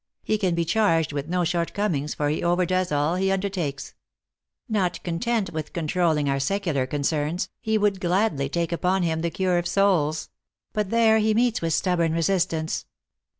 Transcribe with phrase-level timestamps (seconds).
[0.23, 3.93] He can be charged with no short comings, for he overdoes all he undertakes.
[4.71, 9.29] Xot con tent with controlling our secular concerns, he would gladly take upon him the
[9.29, 10.31] cure of souls.
[10.73, 12.87] But there he meets with stubborn resistance."